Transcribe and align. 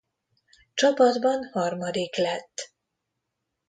Csapatban 0.73 1.45
harmadik 1.51 2.15
lett. 2.15 2.73